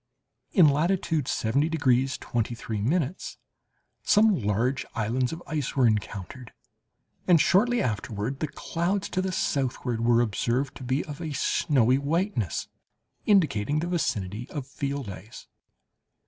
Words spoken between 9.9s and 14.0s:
were observed to be of a snowy whiteness, indicating the